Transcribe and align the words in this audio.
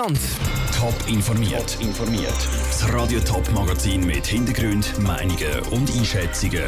Top 0.00 0.94
informiert. 1.08 1.76
informiert. 1.78 2.32
Das 2.68 2.90
Radio 2.90 3.20
Top 3.20 3.52
Magazin 3.52 4.06
mit 4.06 4.26
Hintergrund, 4.26 4.98
Meinungen 4.98 5.60
und 5.72 5.94
Einschätzungen 5.94 6.64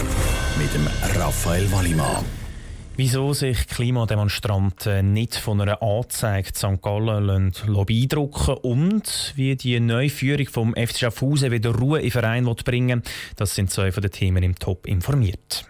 mit 0.58 0.75
dem 0.75 0.87
Raphael 1.19 1.73
Wallimann. 1.73 2.26
Wieso 2.97 3.33
sich 3.33 3.67
Klimademonstranten 3.68 5.15
nicht 5.15 5.34
von 5.34 5.63
einer 5.63 5.83
Anzeige 5.83 6.50
St. 6.55 6.83
Gallen 6.83 7.55
beeindrucken 7.87 8.59
und 8.61 9.33
wie 9.35 9.57
die 9.57 9.80
Neuführung 9.80 10.49
vom 10.49 10.75
FC 10.75 10.99
Schaffhausen 10.99 11.51
wieder 11.51 11.75
Ruhe 11.75 12.01
in 12.01 12.05
den 12.05 12.11
Verein 12.11 12.45
bringen 12.45 13.03
will, 13.03 13.12
das 13.37 13.55
sind 13.55 13.71
zwei 13.71 13.93
von 13.93 14.03
den 14.03 14.11
Themen 14.11 14.43
im 14.43 14.57
Top 14.57 14.87
informiert. 14.87 15.64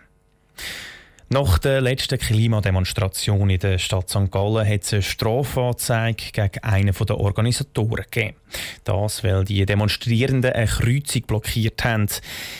Nach 1.29 1.59
der 1.59 1.80
letzten 1.80 2.18
Klimademonstration 2.18 3.48
in 3.48 3.59
der 3.59 3.79
Stadt 3.79 4.11
St. 4.11 4.30
Gallen 4.30 4.68
hat 4.68 4.82
es 4.82 4.93
eine 4.93 5.02
Strafanzeige 5.02 6.30
gegen 6.32 6.62
einen 6.62 6.93
der 6.93 7.18
Organisatoren 7.18 8.04
gegeben. 8.11 8.36
Das, 8.84 9.25
weil 9.25 9.45
die 9.45 9.64
Demonstrierenden 9.64 10.53
eine 10.53 10.66
Kreuzung 10.66 11.22
blockiert 11.22 11.85
haben. 11.85 12.08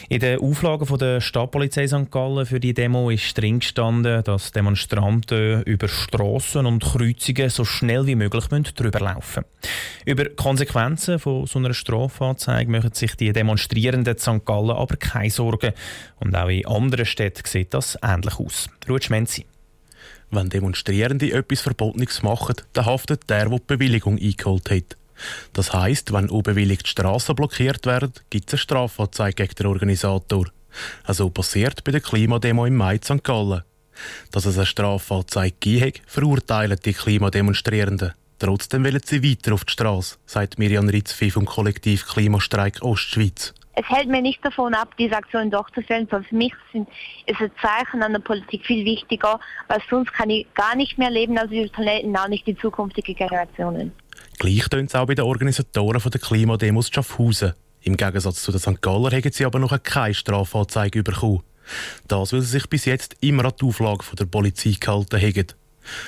In 0.09 0.20
den 0.20 0.41
Auflagen 0.41 0.98
der 0.98 1.20
Stadtpolizei 1.20 1.87
St. 1.87 2.11
Gallen 2.11 2.47
für 2.47 2.61
die 2.61 2.73
Demo 2.73 3.11
ist 3.11 3.37
drin 3.37 3.61
gestanden, 3.61 4.25
dass 4.25 4.53
Demonstranten 4.53 5.62
über 5.65 5.89
Strassen 5.89 6.65
und 6.65 6.83
Kreuzungen 6.83 7.51
so 7.51 7.65
schnell 7.65 8.06
wie 8.06 8.15
möglich 8.15 8.45
drüber 8.47 9.01
laufen 9.01 9.45
müssen. 9.45 9.91
Über 10.05 10.24
Konsequenzen 10.30 11.19
von 11.19 11.47
so 11.47 11.59
einer 11.59 11.74
Strafanzeige 11.74 12.70
machen 12.70 12.92
sich 12.92 13.15
die 13.15 13.33
Demonstrierenden 13.33 14.15
in 14.15 14.19
St. 14.19 14.45
Gallen 14.45 14.70
aber 14.70 14.97
keine 14.97 15.30
Sorgen. 15.30 15.73
Und 16.19 16.34
auch 16.34 16.48
in 16.48 16.66
anderen 16.66 17.06
Städten 17.06 17.47
sieht 17.47 17.73
das 17.73 17.97
ähnlich 18.02 18.38
aus. 18.38 18.69
Ruth 18.88 19.05
Schmenzi. 19.05 19.47
Wenn 20.30 20.48
Demonstrierende 20.48 21.33
etwas 21.33 21.61
Verbotenes 21.61 22.23
machen, 22.23 22.56
dann 22.73 22.87
haftet 22.87 23.28
der, 23.28 23.48
der 23.48 23.59
die 23.59 23.65
Bewilligung 23.66 24.19
eingeholt 24.19 24.70
hat. 24.70 24.97
Das 25.52 25.73
heisst, 25.73 26.12
wenn 26.12 26.30
unbewilligt 26.30 26.89
Straßen 26.89 27.37
blockiert 27.37 27.87
werden, 27.87 28.12
gibt 28.30 28.48
es 28.48 28.55
eine 28.55 28.59
Strafanzeige 28.59 29.42
gegen 29.42 29.55
den 29.55 29.67
Organisator. 29.67 30.47
Also 31.05 31.30
passiert 31.30 31.84
bei 31.84 31.92
der 31.92 32.00
Klimademo 32.00 32.64
im 32.67 32.77
Mai 32.77 32.98
St. 33.03 33.23
Gallen. 33.23 33.62
Dass 34.30 34.47
es 34.47 34.56
eine 34.56 34.67
Strafanzeige 34.67 35.55
gegeben 35.61 35.98
verurteilen 36.06 36.78
die 36.83 36.95
Klimademonstrierenden. 36.95 38.14
Trotzdem 38.43 38.85
wollen 38.85 39.01
sie 39.05 39.23
weiter 39.23 39.55
auf 39.55 39.65
die 39.65 39.71
Straße, 39.71 40.17
sagt 40.27 40.59
Miriam 40.59 40.89
Ritzfi 40.89 41.31
vom 41.31 41.45
Kollektiv 41.45 42.05
Klimastreik 42.09 42.83
Ostschweiz. 42.83 43.55
Es 43.75 43.89
hält 43.89 44.09
mir 44.09 44.21
nicht 44.21 44.45
davon 44.45 44.75
ab, 44.75 44.97
diese 44.98 45.17
Aktion 45.17 45.48
durchzuführen. 45.48 46.09
Für 46.09 46.25
mich 46.33 46.53
sind, 46.73 46.89
ist 47.27 47.41
ein 47.41 47.53
Zeichen 47.63 48.03
an 48.03 48.15
der 48.15 48.19
Politik 48.19 48.67
viel 48.67 48.85
wichtiger, 48.85 49.39
weil 49.69 49.81
sonst 49.89 50.13
kann 50.13 50.29
ich 50.29 50.53
gar 50.55 50.75
nicht 50.75 50.98
mehr 50.98 51.11
leben 51.11 51.39
als 51.39 51.51
die 51.51 51.69
Planeten, 51.69 52.17
auch 52.17 52.27
nicht 52.27 52.45
die 52.45 52.57
zukünftigen 52.57 53.15
Generationen. 53.15 53.93
Gleich 54.41 54.69
tönt 54.69 54.89
es 54.89 54.97
auch 54.97 55.07
bei 55.07 55.15
den 55.15 55.25
Organisatoren 55.25 56.03
der 56.03 56.20
Klimademos 56.20 56.91
Schaffhausen. 56.93 57.53
Im 57.83 57.97
Gegensatz 57.97 58.43
zu 58.43 58.51
den 58.51 58.59
St. 58.59 58.83
Galler 58.83 59.13
haben 59.13 59.31
sie 59.31 59.45
aber 59.45 59.61
noch 59.61 59.81
keine 59.85 60.15
Strafanzeige 60.15 61.05
bekommen. 61.05 61.45
Das, 62.09 62.33
weil 62.33 62.41
sie 62.41 62.59
sich 62.59 62.69
bis 62.69 62.87
jetzt 62.87 63.15
immer 63.20 63.45
an 63.45 63.53
die 63.61 63.67
Auflage 63.67 64.05
der 64.19 64.25
Polizei 64.25 64.75
gehalten 64.81 65.23
haben. 65.23 65.61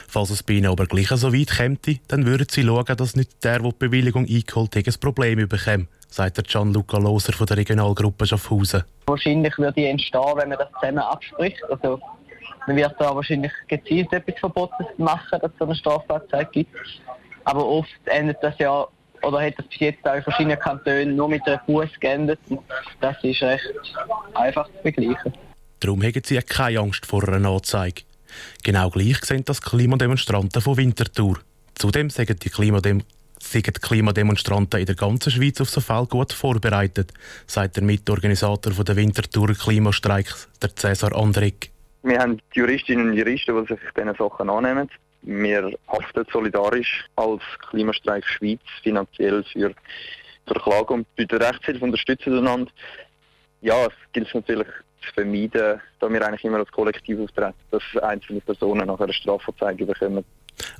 Falls 0.08 0.30
es 0.30 0.42
bei 0.42 0.55
ihnen 0.55 0.70
aber 0.70 0.86
gleich 0.86 1.08
so 1.08 1.33
weit 1.33 1.50
käme, 1.50 1.78
dann 2.08 2.27
würden 2.27 2.47
sie 2.50 2.62
schauen, 2.62 2.84
dass 2.84 3.17
nicht 3.17 3.42
der, 3.44 3.61
der 3.61 3.70
die 3.70 3.77
Bewilligung 3.78 4.27
eingeholt 4.27 4.77
hat, 4.77 4.86
ein 4.86 4.94
Problem 5.00 5.48
bekommt, 5.48 5.89
sagt 6.08 6.36
der 6.36 6.44
Gianluca 6.44 6.98
Loser 6.98 7.33
von 7.33 7.47
der 7.47 7.56
Regionalgruppe 7.56 8.27
Schaffhausen. 8.27 8.84
Wahrscheinlich 9.06 9.56
würde 9.58 9.72
die 9.72 9.86
entstehen, 9.86 10.33
wenn 10.36 10.48
man 10.48 10.58
das 10.58 10.69
zusammen 10.81 10.98
abspricht. 10.98 11.62
Also 11.70 12.00
man 12.66 12.77
wird 12.77 12.94
da 12.98 13.14
wahrscheinlich 13.14 13.53
gezielt 13.69 14.12
etwas 14.12 14.39
Verbotenes 14.39 14.98
machen, 14.98 15.39
dass 15.41 15.50
es 15.50 15.58
so 15.58 15.64
eine 15.64 15.75
Strafanzeige 15.75 16.50
gibt. 16.50 16.77
Aber 17.44 17.66
oft 17.66 17.91
endet 18.06 18.38
das 18.42 18.56
ja, 18.59 18.86
oder 19.22 19.42
hat 19.42 19.59
das 19.59 19.66
bis 19.66 19.81
jetzt 19.81 20.06
auch 20.06 20.14
in 20.14 20.22
verschiedenen 20.22 20.59
Kantonen 20.59 21.16
nur 21.16 21.28
mit 21.28 21.47
einem 21.47 21.61
Fuß 21.66 21.91
geendet. 22.00 22.38
Das 23.00 23.16
ist 23.22 23.42
recht 23.42 23.64
einfach 24.34 24.66
zu 24.66 24.83
begleichen. 24.83 25.33
Darum 25.81 26.03
haben 26.03 26.22
sie 26.25 26.38
keine 26.38 26.81
Angst 26.81 27.04
vor 27.04 27.28
einer 27.28 27.50
Anzeige. 27.50 28.03
Genau 28.62 28.91
gleich 28.91 29.25
sehen 29.25 29.45
das 29.45 29.62
Klimademonstranten 29.62 30.62
von 30.62 30.77
Winterthur. 30.77 31.39
Zudem 31.75 32.11
sagen 32.11 32.37
die, 32.41 32.50
Klimadem 32.50 33.03
sind 33.41 33.67
die 33.67 33.72
Klimademonstranten 33.72 34.81
in 34.81 34.87
der 34.87 34.95
ganzen 34.95 35.31
Schweiz 35.31 35.61
auf 35.61 35.71
so 35.71 35.81
Fall 35.81 36.06
gut 36.06 36.33
vorbereitet, 36.33 37.12
sagt 37.47 37.77
der 37.77 37.83
Mitorganisator 37.83 38.73
der 38.73 38.97
Winterthurer 38.97 39.55
Klimastreiks, 39.55 40.49
der 40.62 40.75
Cäsar 40.75 41.15
Andrik. 41.15 41.71
Wir 42.03 42.21
haben 42.21 42.39
Juristinnen 42.53 43.11
und 43.11 43.17
Juristen, 43.17 43.61
die 43.61 43.75
sich 43.75 43.81
diesen 43.97 44.15
Sachen 44.15 44.50
annehmen. 44.50 44.91
Wir 45.23 45.73
haften 45.89 46.25
solidarisch 46.31 47.05
als 47.17 47.43
Klimastreik 47.71 48.27
Schweiz 48.27 48.61
finanziell 48.83 49.43
für 49.44 49.75
Verklagen 50.47 50.94
und 50.94 51.17
bieten 51.17 51.41
Rechtshilfe 51.43 51.84
unterstützen 51.84 52.39
einander. 52.39 52.71
Ja, 53.62 53.87
es 53.87 53.94
gilt 54.12 54.34
natürlich 54.34 54.69
vermeiden, 55.12 55.81
da 56.00 56.12
wir 56.12 56.26
eigentlich 56.26 56.44
immer 56.44 56.59
als 56.59 56.70
Kollektiv 56.70 57.20
auftreten, 57.20 57.54
dass 57.70 57.82
einzelne 58.03 58.41
Personen 58.41 58.87
nach 58.87 59.00
einer 59.00 59.12
Strafanzeige 59.12 59.87
bekommen. 59.87 60.25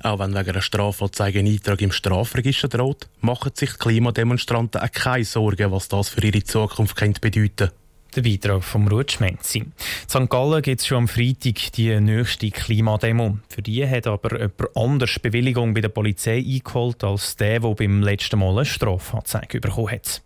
Auch 0.03 0.19
wenn 0.19 0.33
wegen 0.33 0.49
einer 0.49 0.61
Strafanzeige 0.61 1.39
ein 1.39 1.47
Eintrag 1.47 1.81
im 1.81 1.91
Strafregister 1.91 2.69
droht, 2.69 3.07
machen 3.21 3.51
sich 3.53 3.71
die 3.73 3.77
Klimademonstranten 3.77 4.81
auch 4.81 4.91
keine 4.91 5.25
Sorgen, 5.25 5.71
was 5.71 5.89
das 5.89 6.09
für 6.09 6.25
ihre 6.25 6.43
Zukunft 6.43 6.95
könnte 6.95 7.19
bedeuten 7.19 7.71
der 8.15 8.21
Beitrag 8.21 8.63
vom 8.63 8.87
Rutschmenzi. 8.87 9.59
In 9.59 9.73
St. 10.07 10.29
Gallen 10.29 10.61
gibt 10.61 10.81
es 10.81 10.87
schon 10.87 10.99
am 10.99 11.07
Freitag 11.07 11.71
die 11.73 11.99
nächste 11.99 12.49
Klimademo. 12.49 13.39
Für 13.49 13.61
die 13.61 13.87
hat 13.87 14.07
aber 14.07 14.39
jemand 14.39 14.75
anders 14.75 15.19
Bewilligung 15.19 15.73
bei 15.73 15.81
der 15.81 15.89
Polizei 15.89 16.37
eingeholt 16.37 17.03
als 17.03 17.35
der, 17.35 17.59
der 17.59 17.75
beim 17.75 18.01
letzten 18.01 18.39
Mal 18.39 18.51
eine 18.51 18.65
Strafanzeige 18.65 19.59
bekommen 19.59 19.91
hat. 19.91 20.21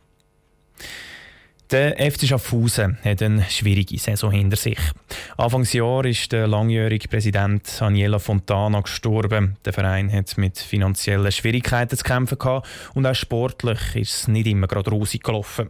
Der 1.71 1.97
FC 1.97 2.25
Schaffhausen 2.25 2.97
hat 3.03 3.21
eine 3.21 3.43
schwierige 3.43 3.99
Saison 3.99 4.31
hinter 4.31 4.57
sich. 4.57 4.79
Anfangsjahr 5.37 6.03
ist 6.05 6.31
der 6.31 6.47
langjährige 6.47 7.07
Präsident 7.07 7.61
Daniela 7.79 8.17
Fontana 8.17 8.81
gestorben. 8.81 9.55
Der 9.63 9.73
Verein 9.73 10.11
hat 10.11 10.35
mit 10.39 10.57
finanziellen 10.57 11.31
Schwierigkeiten 11.31 11.95
zu 11.95 12.03
kämpfen 12.03 12.39
gehabt 12.39 12.67
und 12.95 13.05
auch 13.05 13.13
sportlich 13.13 13.79
ist 13.93 14.15
es 14.15 14.27
nicht 14.27 14.47
immer 14.47 14.65
gerade 14.65 14.89
rosig 14.89 15.23
gelaufen. 15.23 15.69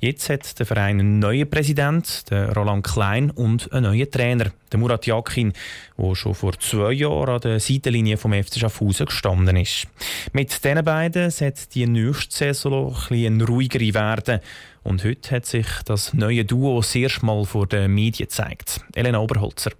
Jetzt 0.00 0.28
hat 0.28 0.58
der 0.58 0.66
Verein 0.66 1.00
einen 1.00 1.18
neuen 1.18 1.48
Präsident, 1.48 2.30
den 2.30 2.50
Roland 2.50 2.86
Klein, 2.86 3.30
und 3.30 3.72
einen 3.72 3.86
neuen 3.86 4.10
Trainer, 4.10 4.50
den 4.70 4.80
Murat 4.80 5.06
Yakin, 5.06 5.54
der 5.96 6.14
schon 6.14 6.34
vor 6.34 6.58
zwei 6.58 6.92
Jahren 6.92 7.36
an 7.36 7.40
der 7.40 7.58
Seitenlinie 7.58 8.18
vom 8.18 8.34
FC 8.34 8.58
Schaffhausen 8.58 9.06
gestanden 9.06 9.56
ist. 9.56 9.86
Mit 10.34 10.62
diesen 10.62 10.84
beiden 10.84 11.30
sollte 11.30 11.70
die 11.72 11.86
nächste 11.86 12.36
Saison 12.36 12.88
ein 12.88 13.08
bisschen 13.08 13.40
ruhiger 13.40 13.80
werden. 13.80 14.40
Und 14.88 15.04
heute 15.04 15.36
hat 15.36 15.44
sich 15.44 15.66
das 15.84 16.14
neue 16.14 16.46
Duo 16.46 16.78
das 16.78 16.94
erste 16.94 17.44
vor 17.44 17.66
den 17.66 17.92
Medien 17.92 18.26
gezeigt. 18.26 18.80
Elena 18.94 19.18
Oberholzer. 19.18 19.70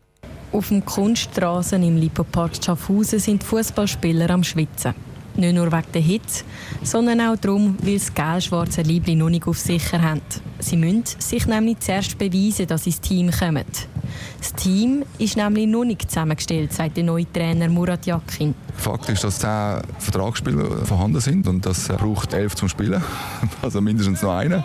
Auf 0.52 0.69
dem 0.69 0.84
Kunststraßen 0.84 1.82
im 1.82 1.96
Lipopark 1.96 2.62
Schaffhausen 2.62 3.19
sind 3.19 3.42
Fußballspieler 3.42 4.28
am 4.28 4.44
Schwitzen. 4.44 4.94
Nicht 5.38 5.54
nur 5.54 5.71
wegen 5.71 5.93
der 5.94 6.03
Hitze, 6.03 6.44
sondern 6.82 7.21
auch 7.21 7.37
darum, 7.37 7.76
weil 7.81 7.94
das 7.94 8.12
gelb-schwarze 8.12 8.82
Liebling 8.82 9.19
noch 9.19 9.31
nicht 9.31 9.47
auf 9.47 9.56
sicher 9.56 10.03
haben. 10.03 10.21
Sie 10.59 10.76
müssen 10.76 11.04
sich 11.21 11.47
nämlich 11.47 11.78
zuerst 11.78 12.19
beweisen, 12.19 12.66
dass 12.66 12.82
sie 12.84 12.91
ins 12.91 13.00
Team 13.00 13.31
kommen. 13.31 13.65
Das 14.38 14.53
Team 14.54 15.04
ist 15.19 15.37
nämlich 15.37 15.69
noch 15.69 15.84
nicht 15.84 16.10
zusammengestellt, 16.10 16.72
sagt 16.72 16.97
der 16.97 17.04
neue 17.04 17.32
Trainer 17.32 17.69
Murat 17.69 18.04
Yakin. 18.06 18.53
Fakt 18.76 19.09
ist, 19.10 19.22
dass 19.22 19.38
zehn 19.38 19.81
Vertragsspieler 20.00 20.84
vorhanden 20.84 21.21
sind 21.21 21.47
und 21.47 21.65
das 21.65 21.87
braucht 21.87 22.34
elf 22.34 22.56
zum 22.56 22.69
Spielen. 22.69 23.03
Also 23.62 23.81
mindestens 23.81 24.22
noch 24.22 24.34
einen. 24.34 24.65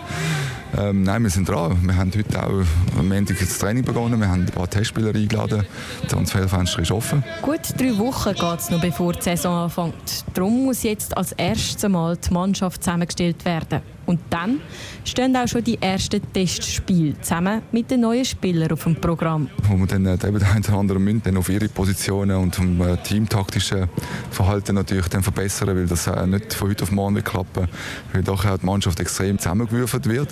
Ähm, 0.77 1.03
nein, 1.03 1.21
wir 1.23 1.29
sind 1.29 1.47
dran. 1.47 1.77
Wir 1.83 1.95
haben 1.95 2.11
heute 2.15 2.43
auch 2.43 2.99
am 2.99 3.07
Montag 3.07 3.37
das 3.39 3.59
Training 3.59 3.83
begonnen. 3.83 4.19
Wir 4.19 4.27
haben 4.27 4.41
ein 4.41 4.51
paar 4.51 4.69
Testspieler 4.69 5.13
eingeladen. 5.13 5.65
Das 6.01 6.11
Transferfenster 6.11 6.81
ist 6.81 6.91
offen. 6.91 7.23
Gut 7.41 7.59
drei 7.77 7.97
Wochen 7.97 8.33
geht 8.33 8.59
es 8.59 8.69
noch, 8.69 8.81
bevor 8.81 9.13
die 9.13 9.21
Saison 9.21 9.65
anfängt. 9.65 10.25
Darum 10.33 10.65
muss 10.65 10.83
jetzt 10.83 11.15
als 11.15 11.31
erstes 11.33 11.87
Mal 11.89 12.17
die 12.17 12.33
Mannschaft 12.33 12.83
zusammengestellt 12.83 13.45
werden. 13.45 13.81
Und 14.05 14.19
dann 14.29 14.59
stehen 15.05 15.35
auch 15.35 15.47
schon 15.47 15.63
die 15.63 15.81
ersten 15.81 16.21
Testspiele 16.33 17.19
zusammen 17.21 17.61
mit 17.71 17.89
den 17.89 18.01
neuen 18.01 18.25
Spielern 18.25 18.71
auf 18.71 18.83
dem 18.83 18.95
Programm. 18.95 19.49
Wo 19.69 19.77
wir 19.77 19.87
dann 19.87 20.05
äh, 20.05 20.13
eben 20.13 20.39
den 20.39 20.43
einen 20.43 20.63
oder 20.65 20.77
anderen 20.77 21.03
müssen, 21.03 21.23
dann 21.23 21.37
auf 21.37 21.49
ihre 21.49 21.69
Positionen 21.69 22.37
und 22.37 22.55
vom 22.55 22.81
äh, 22.81 22.97
teamtaktischen 22.97 23.87
Verhalten 24.31 24.75
natürlich 24.75 25.07
dann 25.07 25.23
verbessern, 25.23 25.69
weil 25.69 25.85
das 25.85 26.07
äh, 26.07 26.27
nicht 26.27 26.53
von 26.53 26.69
heute 26.69 26.83
auf 26.83 26.91
morgen 26.91 27.15
wird 27.15 27.25
klappen, 27.25 27.67
weil 28.11 28.23
doch 28.23 28.45
auch 28.45 28.57
die 28.57 28.65
Mannschaft 28.65 28.99
extrem 28.99 29.37
zusammengewürfelt 29.37 30.07
wird. 30.07 30.29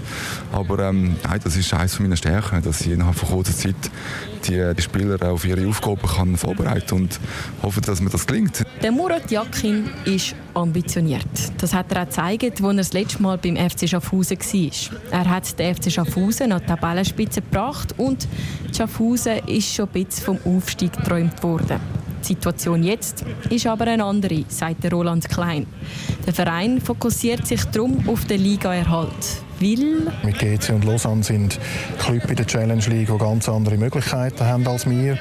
Aber 0.51 0.79
ähm, 0.79 1.15
das 1.43 1.55
ist 1.55 1.73
eines 1.73 1.99
meiner 1.99 2.17
Stärken, 2.17 2.61
dass 2.61 2.81
ich 2.81 2.91
innerhalb 2.91 3.15
von 3.15 3.29
kurzer 3.29 3.55
Zeit 3.55 3.75
die, 4.47 4.73
die 4.75 4.81
Spieler 4.81 5.31
auf 5.31 5.45
ihre 5.45 5.67
Aufgaben 5.67 6.01
kann 6.01 6.37
vorbereiten 6.37 6.95
und 6.95 7.19
hoffe, 7.61 7.81
dass 7.81 8.01
mir 8.01 8.09
das 8.09 8.25
gelingt. 8.25 8.63
Der 8.81 8.91
Murat 8.91 9.29
Yakin 9.31 9.89
ist 10.05 10.35
ambitioniert. 10.53 11.25
Das 11.59 11.73
hat 11.73 11.91
er 11.91 12.01
auch 12.01 12.05
gezeigt, 12.05 12.43
als 12.43 12.61
er 12.61 12.73
das 12.73 12.93
letzte 12.93 13.21
Mal 13.21 13.37
beim 13.37 13.55
FC 13.57 13.87
Schaffhausen 13.87 14.37
war. 14.39 14.99
Er 15.11 15.29
hat 15.29 15.59
den 15.59 15.75
FC 15.75 15.91
Schaffhausen 15.91 16.51
an 16.51 16.61
die 16.61 16.67
Tabellenspitze 16.67 17.41
gebracht 17.41 17.95
und 17.97 18.27
Schaffhausen 18.75 19.39
ist 19.47 19.73
schon 19.73 19.87
ein 19.93 20.05
bisschen 20.05 20.25
vom 20.25 20.55
Aufstieg 20.55 20.93
geträumt 20.93 21.41
worden. 21.43 22.00
Die 22.21 22.27
Situation 22.27 22.83
jetzt 22.83 23.25
ist 23.49 23.67
aber 23.67 23.87
eine 23.87 24.03
andere, 24.03 24.43
sagt 24.47 24.91
Roland 24.91 25.27
Klein. 25.27 25.65
Der 26.25 26.33
Verein 26.33 26.79
fokussiert 26.79 27.47
sich 27.47 27.63
darum 27.65 28.07
auf 28.07 28.25
den 28.25 28.41
Ligaerhalt. 28.41 29.43
Weil 29.59 30.11
mit 30.23 30.39
GC 30.39 30.73
und 30.73 30.85
Lausanne 30.85 31.23
sind 31.23 31.59
Clubs 31.99 32.25
in 32.25 32.35
der 32.35 32.47
Challenge 32.47 32.83
League, 32.87 33.09
die 33.11 33.17
ganz 33.17 33.47
andere 33.47 33.77
Möglichkeiten 33.77 34.43
haben 34.43 34.67
als 34.67 34.89
wir. 34.89 35.17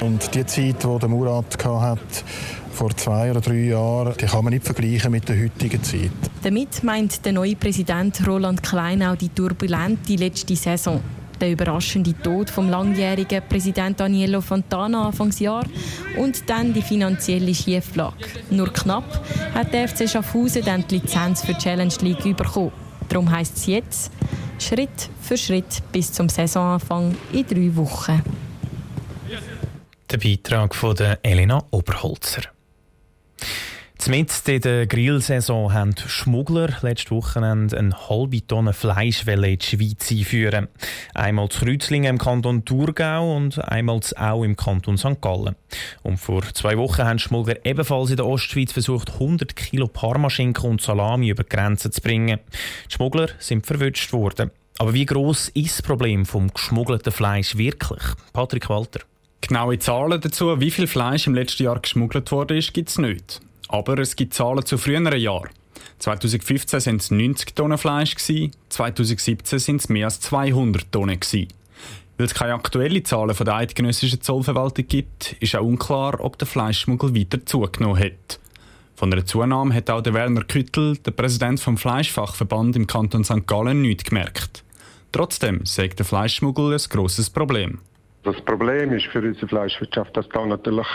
Und 0.00 0.34
die 0.34 0.46
Zeit, 0.46 0.82
die 0.82 0.98
der 0.98 1.08
Murat 1.08 1.62
hatte, 1.64 2.00
vor 2.72 2.96
zwei 2.96 3.30
oder 3.30 3.40
drei 3.40 3.64
Jahren, 3.64 4.14
die 4.18 4.26
kann 4.26 4.44
man 4.44 4.52
nicht 4.54 4.64
vergleichen 4.64 5.10
mit 5.10 5.28
der 5.28 5.42
heutigen 5.42 5.82
Zeit. 5.82 6.10
Damit 6.42 6.82
meint 6.82 7.24
der 7.24 7.32
neue 7.32 7.54
Präsident 7.54 8.26
Roland 8.26 8.62
Klein 8.62 9.02
auch 9.02 9.16
die 9.16 9.28
turbulente 9.28 10.14
letzte 10.14 10.56
Saison. 10.56 11.00
Der 11.42 11.50
überraschende 11.50 12.14
Tod 12.22 12.48
vom 12.50 12.70
langjährigen 12.70 13.42
Präsident 13.48 13.98
Danielo 13.98 14.40
Fontana 14.40 15.06
Anfangsjahr 15.06 15.64
und 16.16 16.48
dann 16.48 16.72
die 16.72 16.82
finanzielle 16.82 17.52
Schieflage. 17.52 18.14
Nur 18.50 18.72
knapp 18.72 19.26
hat 19.52 19.72
der 19.72 19.88
FC 19.88 20.08
Schaffhausen 20.08 20.64
dann 20.64 20.86
die 20.86 21.00
Lizenz 21.00 21.44
für 21.44 21.54
die 21.54 21.58
Challenge 21.58 21.92
League 22.02 22.36
bekommen. 22.36 22.70
Darum 23.08 23.28
heisst 23.28 23.56
es 23.56 23.66
jetzt 23.66 24.12
Schritt 24.60 25.10
für 25.20 25.36
Schritt 25.36 25.82
bis 25.90 26.12
zum 26.12 26.28
Saisonanfang 26.28 27.16
in 27.32 27.44
drei 27.44 27.74
Wochen. 27.74 28.22
Der 30.08 30.18
Beitrag 30.18 30.76
von 30.76 30.96
Elena 31.24 31.64
Oberholzer. 31.72 32.51
Zumindest 34.02 34.48
in 34.48 34.60
der 34.60 34.88
Grillsaison 34.88 35.72
haben 35.72 35.94
Schmuggler 35.96 36.76
letzte 36.82 37.12
Wochenende 37.12 37.78
eine 37.78 38.08
halbe 38.08 38.44
Tonne 38.44 38.72
Fleisch 38.72 39.24
in 39.28 39.40
die 39.40 39.58
Schweiz 39.64 40.10
einführen. 40.10 40.66
Einmal 41.14 41.48
zu 41.50 41.64
Kreuzlingen 41.64 42.16
im 42.16 42.18
Kanton 42.18 42.64
Thurgau 42.64 43.36
und 43.36 43.62
einmal 43.62 44.00
auch 44.16 44.42
im 44.42 44.56
Kanton 44.56 44.98
St. 44.98 45.20
Gallen. 45.20 45.54
Und 46.02 46.16
vor 46.16 46.42
zwei 46.52 46.76
Wochen 46.78 47.04
haben 47.04 47.20
Schmuggler 47.20 47.64
ebenfalls 47.64 48.10
in 48.10 48.16
der 48.16 48.26
Ostschweiz 48.26 48.72
versucht, 48.72 49.12
100 49.12 49.54
Kilo 49.54 49.86
Parmaschinken 49.86 50.68
und 50.68 50.82
Salami 50.82 51.28
über 51.28 51.44
die 51.44 51.50
Grenze 51.50 51.92
zu 51.92 52.00
bringen. 52.00 52.40
Die 52.90 52.94
Schmuggler 52.94 53.28
sind 53.38 53.68
verwünscht 53.68 54.12
worden. 54.12 54.50
Aber 54.78 54.94
wie 54.94 55.06
groß 55.06 55.50
ist 55.50 55.78
das 55.78 55.82
Problem 55.82 56.26
vom 56.26 56.52
geschmuggelten 56.52 57.12
Fleisch 57.12 57.56
wirklich? 57.56 58.02
Patrick 58.32 58.68
Walter. 58.68 59.02
Genaue 59.42 59.78
Zahlen 59.78 60.20
dazu, 60.20 60.58
wie 60.58 60.72
viel 60.72 60.88
Fleisch 60.88 61.28
im 61.28 61.36
letzten 61.36 61.62
Jahr 61.62 61.78
geschmuggelt 61.78 62.32
wurde, 62.32 62.58
gibt 62.58 62.88
es 62.88 62.98
nicht. 62.98 63.40
Aber 63.72 63.98
es 63.98 64.16
gibt 64.16 64.34
Zahlen 64.34 64.66
zu 64.66 64.76
früheren 64.76 65.18
Jahren. 65.18 65.48
2015 65.98 66.84
waren 66.84 66.96
es 66.96 67.10
90 67.10 67.54
Tonnen 67.54 67.78
Fleisch, 67.78 68.14
2017 68.16 69.58
sind 69.58 69.80
es 69.80 69.88
mehr 69.88 70.04
als 70.04 70.20
200 70.20 70.92
Tonnen. 70.92 71.18
Weil 72.18 72.26
es 72.26 72.34
keine 72.34 72.52
aktuellen 72.52 73.02
Zahlen 73.06 73.34
von 73.34 73.46
der 73.46 73.54
eidgenössischen 73.54 74.20
Zollverwaltung 74.20 74.86
gibt, 74.86 75.36
ist 75.40 75.56
auch 75.56 75.64
unklar, 75.64 76.20
ob 76.20 76.36
der 76.36 76.46
Fleischschmuggel 76.46 77.14
weiter 77.14 77.46
zugenommen 77.46 77.98
hat. 77.98 78.38
Von 78.94 79.10
einer 79.10 79.24
Zunahme 79.24 79.74
hat 79.74 79.88
auch 79.88 80.02
der 80.02 80.12
Werner 80.12 80.44
Küttel, 80.44 80.98
der 80.98 81.12
Präsident 81.12 81.58
vom 81.58 81.78
Fleischfachverband 81.78 82.76
im 82.76 82.86
Kanton 82.86 83.24
St. 83.24 83.46
Gallen, 83.46 83.80
nichts 83.80 84.04
gemerkt. 84.04 84.64
Trotzdem 85.12 85.64
sagt 85.64 85.98
der 85.98 86.04
Fleischschmuggel 86.04 86.74
ein 86.74 86.80
grosses 86.90 87.30
Problem. 87.30 87.78
Das 88.24 88.40
Problem 88.42 88.92
ist 88.92 89.06
für 89.06 89.20
unsere 89.20 89.48
Fleischwirtschaft, 89.48 90.16
dass 90.16 90.28
da 90.28 90.46
natürlich 90.46 90.86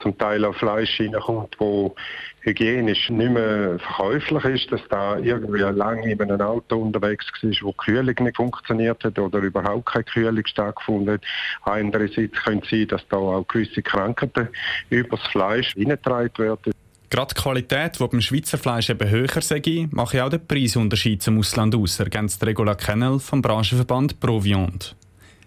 zum 0.00 0.16
Teil 0.16 0.44
auch 0.46 0.54
Fleisch 0.54 0.98
reinkommt, 0.98 1.56
wo 1.58 1.94
hygienisch 2.40 3.10
nicht 3.10 3.32
mehr 3.32 3.78
verkäuflich 3.78 4.44
ist, 4.44 4.72
dass 4.72 4.80
da 4.88 5.18
irgendwie 5.18 5.60
lange 5.60 6.10
in 6.10 6.22
einem 6.22 6.40
Auto 6.40 6.76
unterwegs 6.78 7.26
war, 7.42 7.50
wo 7.60 7.72
die 7.72 7.76
Kühlung 7.76 8.14
nicht 8.20 8.36
funktioniert 8.36 9.04
hat 9.04 9.18
oder 9.18 9.40
überhaupt 9.40 9.92
keine 9.92 10.04
Kühlung 10.04 10.46
stattgefunden 10.46 11.14
hat. 11.14 11.22
Andererseits 11.64 12.42
könnte 12.44 12.64
es 12.64 12.70
sein, 12.70 12.88
dass 12.88 13.06
da 13.08 13.16
auch 13.18 13.46
gewisse 13.46 13.82
Krankheiten 13.82 14.48
über 14.88 15.18
das 15.18 15.26
Fleisch 15.26 15.74
hineingetragen 15.74 16.38
werden. 16.38 16.72
Gerade 17.10 17.34
die 17.34 17.42
Qualität, 17.42 17.98
die 18.00 18.06
beim 18.06 18.20
Schweizer 18.20 18.56
Fleisch 18.56 18.88
eben 18.88 19.10
höher 19.10 19.40
sei, 19.40 19.88
mache 19.90 20.24
auch 20.24 20.30
den 20.30 20.46
Preisunterschied 20.46 21.20
zum 21.20 21.38
Ausland 21.40 21.74
aus, 21.74 21.98
ergänzt 21.98 22.46
Regula 22.46 22.74
Kennel 22.74 23.18
vom 23.18 23.42
Branchenverband 23.42 24.20
Proviant. 24.20 24.94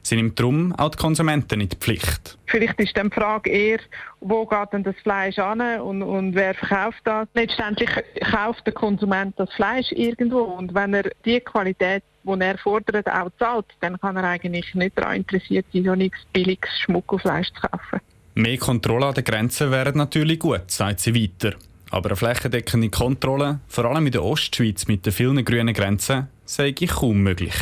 Sie 0.03 0.17
nimmt 0.17 0.37
darum 0.37 0.73
auch 0.73 0.89
die 0.89 0.97
Konsumenten 0.97 1.61
in 1.61 1.69
die 1.69 1.77
Pflicht. 1.77 2.37
Vielleicht 2.47 2.79
ist 2.79 2.95
dann 2.97 3.09
die 3.09 3.15
Frage 3.15 3.49
eher, 3.49 3.79
wo 4.19 4.45
geht 4.45 4.73
denn 4.73 4.83
das 4.83 4.95
Fleisch 5.01 5.39
an 5.39 5.61
und, 5.79 6.03
und 6.03 6.35
wer 6.35 6.53
verkauft 6.53 6.99
das? 7.05 7.27
Letztendlich 7.33 7.89
kauft 8.29 8.65
der 8.65 8.73
Konsument 8.73 9.33
das 9.39 9.51
Fleisch 9.53 9.91
irgendwo 9.93 10.41
und 10.41 10.73
wenn 10.73 10.93
er 10.93 11.09
die 11.25 11.39
Qualität, 11.39 12.03
die 12.23 12.41
er 12.41 12.57
fordert, 12.57 13.09
auch 13.09 13.31
zahlt, 13.39 13.65
dann 13.79 13.99
kann 13.99 14.17
er 14.17 14.25
eigentlich 14.25 14.75
nicht 14.75 14.97
daran 14.97 15.15
interessiert 15.15 15.65
sein, 15.73 15.85
so 15.85 15.95
nichts 15.95 16.19
billiges 16.33 16.69
Schmuckelfleisch 16.81 17.47
zu 17.53 17.67
kaufen. 17.67 18.01
Mehr 18.35 18.57
Kontrolle 18.57 19.07
an 19.07 19.13
den 19.13 19.23
Grenzen 19.23 19.71
wäre 19.71 19.97
natürlich 19.97 20.39
gut, 20.39 20.63
sagt 20.69 20.99
sie 20.99 21.15
weiter. 21.15 21.55
Aber 21.91 22.09
eine 22.09 22.15
flächendeckende 22.15 22.89
Kontrolle, 22.89 23.59
vor 23.67 23.85
allem 23.85 24.07
in 24.07 24.11
der 24.11 24.23
Ostschweiz 24.23 24.87
mit 24.87 25.05
den 25.05 25.13
vielen 25.13 25.45
grünen 25.45 25.73
Grenzen, 25.73 26.27
sei 26.43 26.73
kaum 26.73 27.21
möglich. 27.21 27.53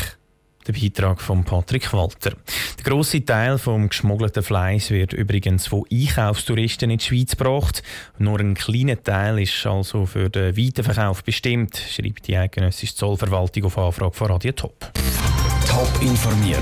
Der 0.67 0.73
Beitrag 0.73 1.21
von 1.21 1.43
Patrick 1.43 1.91
Walter. 1.93 2.31
Der 2.77 2.83
grosse 2.83 3.23
Teil 3.25 3.57
vom 3.57 3.89
geschmuggelten 3.89 4.43
Fleisch 4.43 4.91
wird 4.91 5.13
übrigens 5.13 5.67
von 5.67 5.83
Einkaufstouristen 5.91 6.89
in 6.89 6.97
die 6.99 7.03
Schweiz 7.03 7.31
gebracht. 7.31 7.83
Nur 8.17 8.39
ein 8.39 8.53
kleiner 8.53 9.01
Teil 9.01 9.39
ist 9.39 9.65
also 9.65 10.05
für 10.05 10.29
den 10.29 10.55
Weiterverkauf 10.55 11.23
bestimmt, 11.23 11.77
schreibt 11.77 12.27
die 12.27 12.37
eidgenössische 12.37 12.95
Zollverwaltung 12.95 13.65
auf 13.65 13.77
Anfrage 13.77 14.13
von 14.15 14.27
Radio 14.27 14.51
Top. 14.51 14.91
Top 15.67 16.01
informiert, 16.01 16.59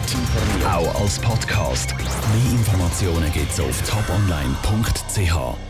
auch 0.65 1.01
als 1.01 1.19
Podcast. 1.19 1.95
Mehr 1.97 2.51
Informationen 2.51 3.31
gibt's 3.33 3.59
auf 3.59 3.81
toponline.ch. 3.81 5.68